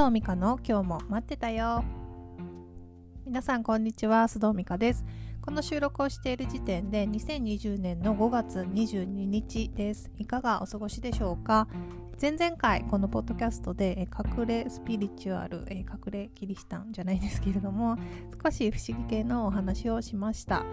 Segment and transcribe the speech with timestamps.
[0.00, 1.84] 須藤美香の今日も待ってたよ。
[3.26, 5.04] 皆さんこんにちは須藤美香です。
[5.42, 10.10] この収録をしている時点で2020年の5月22日です。
[10.16, 11.68] いかがお過ごしでしょうか？
[12.18, 14.08] 前々回このポッドキャストで
[14.38, 17.98] 隠れスピリチュアル隠れキリシタンじゃないですけれども
[18.42, 20.64] 少し不思議系のお話をしました。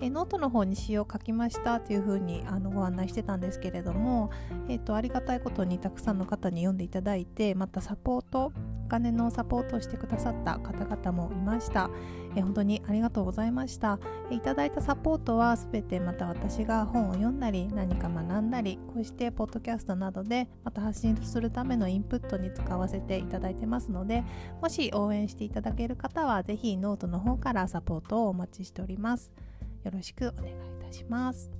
[0.00, 4.30] えノートの方に詩を書きましたというふうにあのご案内してたんですけれども、
[4.68, 8.52] えーと、ありがたいことにたくさんの方に読んでいただいてまたサポート
[8.84, 11.90] お金のサポートをしてくださった方々もいました、
[12.36, 13.98] え本当にありがとうございました、
[14.30, 24.22] えいただいたサポートはすべてまた私が本を読んだり何か学んだりこうしてポッドキャストなどでまた発信するためのインプットに使わせていただいてますので
[24.60, 29.32] もし応援していただける方はぜひノートの方からサポートをお待ちしております。
[29.84, 31.50] よろしくお願いいたします。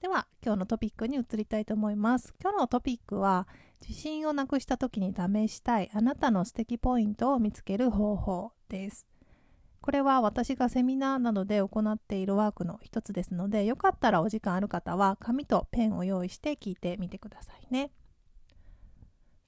[0.00, 2.34] では今日のトピックに移りたいと思います。
[2.40, 3.48] 今日のトピックは
[3.80, 9.06] 自信をなくした時に試したいあなたの素敵ポイントを見つける方法です。
[9.80, 17.90] これは私がセミナーなどで行っているワークの一つですのでよかったらお時間ある方は紙とペンを用意して聞いてみてくださいね。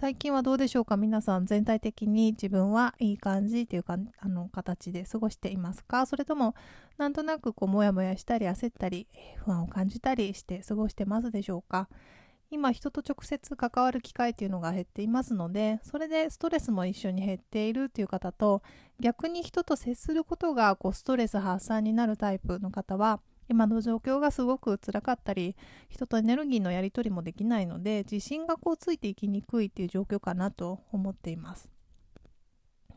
[0.00, 0.96] 最近はどうでしょうか？
[0.96, 6.06] 皆さん全体的に自分はいい感じというかあの形で過ごしていますか？
[6.06, 6.54] それとも
[6.96, 9.08] なんとなくこうモヤモヤしたり焦ったり
[9.44, 11.86] 不安を感じたりして過ごしてますでしょうか？
[12.50, 18.62] 今人と直接関わる機会というのが減っていますのでそれでストレスも一緒に減っているという方と
[19.00, 25.56] 逆に人と接することがこうストレス発散になるタイプの方は今の状況がすごく辛かったり
[25.88, 31.68] 人とエネルギーのやり取りもできないので自信がこうついていきにくいっていう状況かなと思っています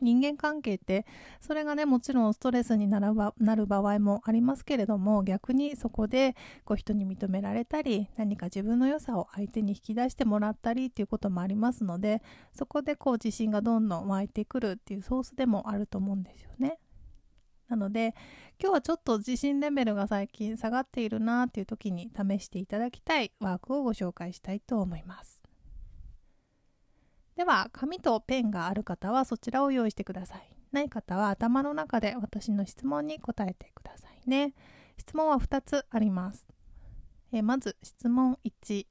[0.00, 1.06] 人間関係って
[1.40, 16.78] それがねもちろんストレスにならばなる場合もありますけれども逆にそこでこう人に認められたり何か自分の良さを相手に引き出してもらったりっていうこともありますのでそこでこう自信がどんどん湧いてくるっていうソースでもあると思うんですよね。
[17.74, 18.14] なので
[18.60, 25.42] 今日はちょっと自信レベルが最近下がっているなっていう時に試していただきたいワークをご紹介したいと思います。
[27.36, 30.48] では紙とペンがある方はそちらを用意してください。
[30.70, 34.54] ない方は頭の中で私の質問に答えてくださいね。
[34.96, 36.46] 質問は2つあります。
[37.32, 38.86] えまず質問1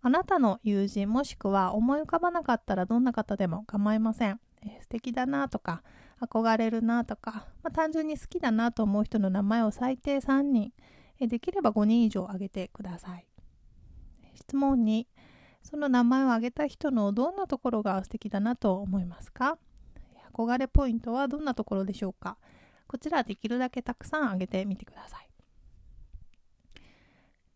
[0.00, 5.82] あなたの友人もしくは思い浮かばなかったらどんな方でも構いません、え素敵だなとか
[6.22, 10.72] 憧れるなとか、まあ、単純に好きだなと思う人の名前を最低3人
[11.18, 13.26] えできれば5人以上挙げてください。
[14.34, 15.06] 質問2
[15.62, 19.58] その名前を挙げた人のどんなところが素敵だなと思いますか？
[20.32, 22.36] 憧れポイントはどんなところでしょうか？
[22.86, 25.28] こちらできるだけたくさん挙げてみてください。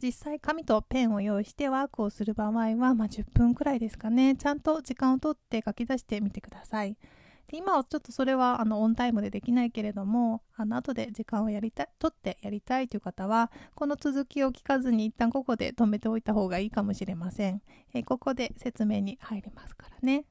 [0.01, 4.37] 実際紙とペンを用意してワークをする場合は、まあ、10分くらいですかね。
[4.37, 6.97] ちゃんと時間をとって書き出してみてください。
[7.49, 17.63] で今はちょっとそれはあのオンタイムでできないけれどもあの後で時間をやりたい取ってやりたいという方はこの続きを聞かずに一旦ここで止めておいた方がいいかもしれません、
[17.95, 20.25] えここで説明に入りますからね。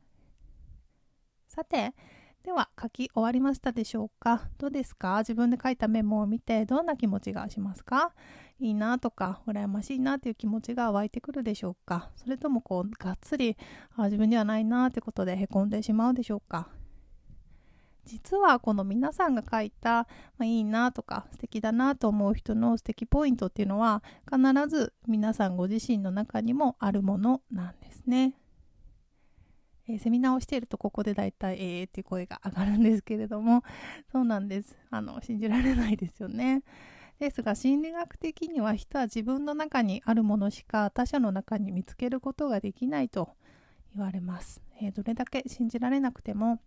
[1.47, 1.93] さて
[2.43, 4.49] では書き終わりましたでしょうか。
[4.59, 5.17] どうですか？
[5.19, 8.13] 自分で書いたメモを見てどんな気持ちがしますか？
[8.59, 12.11] いいなとか羨ましいなという気持ちが湧いてくるでしょうか？
[12.17, 13.57] それともこうがっつり
[13.95, 16.67] あ自分にはないなということでへこんでしまうでしょうか？
[18.05, 20.07] 実はこの皆さんが書いた、
[20.37, 24.39] まあ、いいなとか素敵だなと思う人の素敵ポイントっていうのは必
[24.69, 28.35] ず皆さんご自身の中にもあるものなんですね。
[29.87, 33.63] えー、セミナーをしているとここでだいたいえーっていう声が上がるんですけれども
[34.11, 36.63] そうなんですあの信じられないですよね。
[37.19, 43.29] ですが心理学的には人は自分の中にあるものしか他者の中に見つけることができないと
[43.95, 44.61] 言われます。
[44.81, 46.59] えー、どれだけ信じられなくても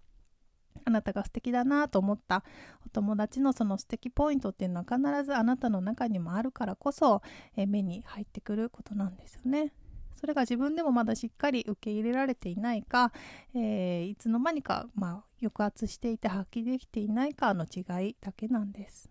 [0.85, 2.45] あなたが素敵だなと思った
[2.87, 7.23] お友達のその素敵ポイントっていうのは必ずあなたの中にもあるからこそ、
[7.57, 9.73] え目に入ってくることなんですよね。
[10.17, 13.13] それが自分でもまだしっかり受け入れられていないか、
[13.55, 19.11] えー、いつの間にか、まあ、抑圧していて発揮できていないかの違いだけなんです。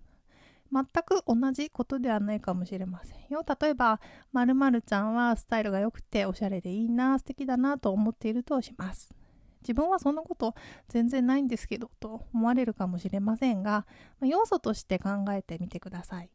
[0.71, 3.45] 全く同じことではないかもしれませんよ。
[3.61, 4.01] 例えば、
[4.33, 9.16] まるちゃんはスタイルが良くておしゃれでいいな、素敵だなと思っているとします。
[9.67, 10.55] 自分はそんなこと
[10.87, 13.85] 全然ないんですけどと思われるかもしれませんが
[14.21, 16.29] 要素として考えてみてください。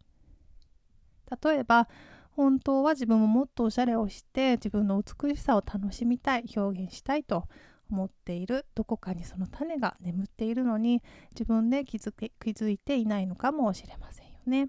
[1.42, 1.88] 例えば
[2.32, 7.48] 本当は自分ももっとおしゃれをして自分の美しさを楽しみたい表現したいと
[7.90, 8.66] 思っている。
[8.74, 11.02] どこかにその種が眠っているのに
[11.32, 14.68] 自分で気づけ気づいていないのかもしれませんよね。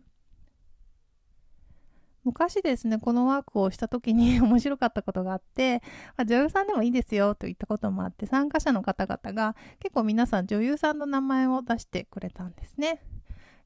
[2.24, 5.82] 昔ですね、このワークをした時に 面白かったことがあって、
[6.16, 13.02] あ、女優さんでもいいですよと言ったこともあって、参加者の方々が結構皆さん女優さんの名前を出してくれたんですね。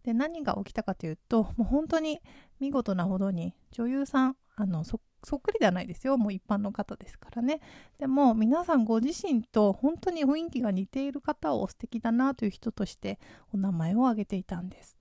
[0.03, 2.21] で、何が起きたかというと、もう本当に
[2.59, 6.17] 見事なほどに女優さん、あの、そっくりではないですよ。
[6.17, 7.59] もう一般の方ですからね。
[7.97, 13.19] でも皆さんご自身と本当に雰囲気が似ている方を素敵だなという人として
[13.53, 14.96] お名前を挙げていたんです。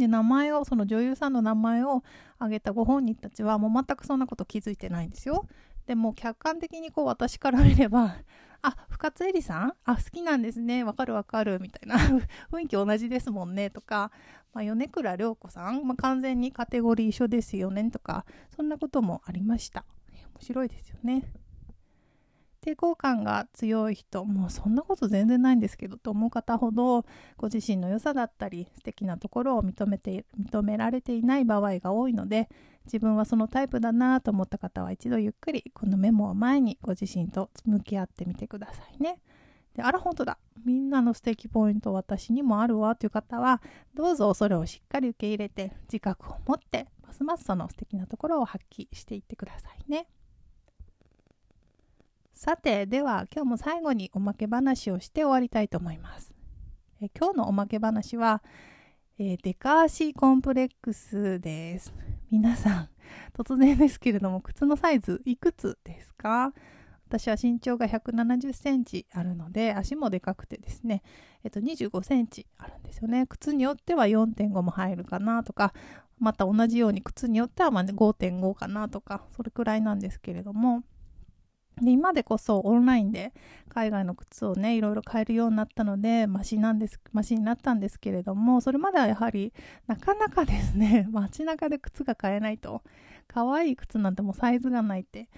[0.00, 2.02] で名前をその女優さんの名前を
[2.38, 5.46] 挙げたご本人たちはもう全くそんなこと気づいてないんですよ。
[5.86, 8.16] でも客観的にこう私から見れば
[8.62, 9.74] あ深津絵里さん？
[9.84, 10.84] あ好きなんですね。
[10.84, 11.60] わかるわかる。
[11.60, 11.96] みたいな。
[12.52, 13.70] 雰囲気同じですもんね。
[13.70, 14.10] とか、
[14.52, 17.90] まあ、米倉涼子さん、まあ、完全にカテゴリー一緒ですよね。
[17.90, 19.84] とかそんなこともありました。
[20.34, 21.39] 面白いですよね。
[22.60, 27.04] 抵抗感が強い人もうそんなこと全然ないんですけどと思う方ほど
[27.36, 32.48] ご自身の良さだったり素敵なところを認めて認められていない場合が多いので
[32.84, 39.20] 自分はそのタイプだなと思った方は一度ゆっくりこのメモを前にご自身と向き合ってみてくださいね。
[39.74, 43.62] であら本当だみんなの素敵ポイント私にもあるわという方は
[43.94, 50.06] どうぞそれをしっかり受け入れて自覚を持ってますますその素敵なところを発揮していってくださいね。
[52.42, 56.32] さてでは今日も最後におまけ話をして終わりたいと思います。
[57.02, 58.42] え今日のおまけ話は、
[59.18, 61.92] えー、デカーシーコンプレックスです。
[62.30, 62.88] 皆さん
[63.36, 66.54] 突然ですけれども靴のサイズいくつですか？
[67.10, 71.02] 私は身長が170センチあるので足もでかくてですね、
[71.44, 73.26] えっと、25センチあるんですよね。
[73.26, 75.74] 靴によっては4.5も入るかなとか
[76.18, 80.84] また同じように靴によってはま5.5かなとかそれくらいなんですけれども。
[81.82, 83.32] で今でこそオンラインで
[83.68, 89.52] 海外の靴をねいろいろ買えるようになったのでマシなんですマシになったんですけれどもそれまではやはり
[89.86, 92.82] なかなかですね 街中で靴が買えないと
[93.28, 95.28] 可愛い靴なんてもうサイズがないって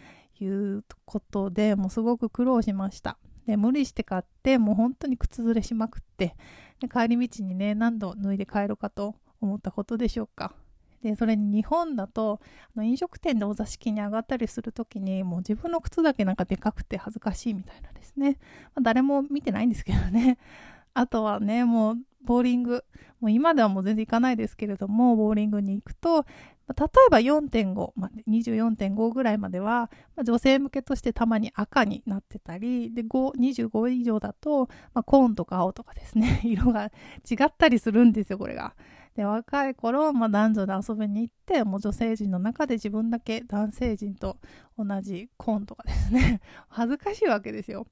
[0.41, 3.19] いうことでもうすごく苦労しました。
[3.47, 6.37] で無理して買ってもう本当に靴ずれしまくって
[6.81, 10.55] で帰り道にね何度脱いで帰るかと思ったことでしょうか。
[11.03, 12.41] でそれに日本だと
[12.77, 18.39] あの飲食店でお座敷に上がったりする時にもう自分の靴だけなんかでかくて恥ずかしいみたいなですね、
[18.75, 20.39] まあ、誰も見てないんですけどね。
[20.95, 22.85] あとはねもうボーリング。
[23.21, 26.27] もう今ではもう全然行かないですけれどもボーリングに行くと
[26.69, 36.41] 例えば4.5、まあ、24.5ぐらいまでは、ま、女性向けとしてたまに赤になってたりで25以上だと、まあ、コーンとか青とかですね。
[36.45, 36.85] 色が
[37.29, 38.75] 違ったりするんですよこれが。
[39.17, 44.39] で若い頃、まあ、男女で遊びに行ってもう女性陣の中で自分だけ男性陣と
[44.79, 47.87] 同じコーンとかですね 恥ずかしいわけですよ。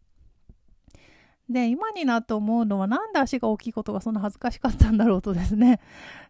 [1.49, 5.81] で今になって思うのはなんで足が大きいことがそんな恥ずかしかったんだろうとですね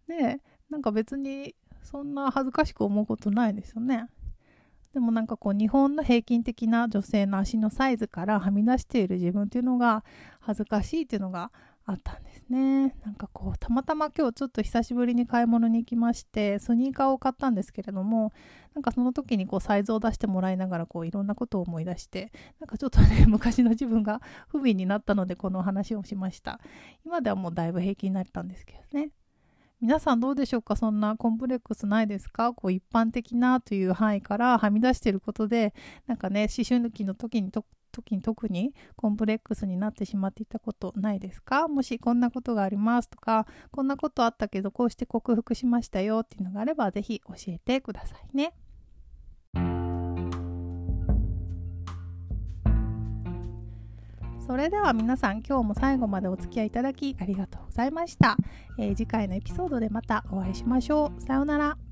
[0.08, 0.40] で
[0.70, 4.08] なんか別にそんな恥ずかしく思うことないですよね。
[4.94, 10.04] でもなんかこう日本の平均的な女性の足のサイズからはみ出している自分っていうのが
[10.40, 11.52] 恥ずかしいっていうのが
[11.90, 12.94] あったんですね。
[13.04, 18.32] なんかこうたまたま今日ちょっと久しぶりに買い物に行きましてスニーカーを買ったんですけれども
[18.74, 26.60] なんかその時にこうサイズを出してもらいながらこういろんなことを思い出してなんかちょっとね 昔の自分が不憫になったのでこの話をしました。
[27.04, 29.10] 今ではもうだいぶ平気になったんですけどね。
[29.80, 30.76] 皆さんどうでしょうか？
[30.76, 32.52] そんなコンプレックスないですか？
[32.52, 35.72] こう一般的なという範囲からはみ出していることで
[36.06, 41.68] なんかね思春期の時にと時に特にコンプレックスになってしまっていたことないですか？
[41.68, 48.54] もしこんなことがありますとかこんなことあったけどこうして克服しましたよっていうのがあれば是非教えてくださいね。
[54.46, 58.36] それでは皆さん今日も最後までお付き合いいただきありがとうございました、
[58.78, 61.20] えー、次回のエピソードでまたお会いしましょう。
[61.20, 61.89] さようなら。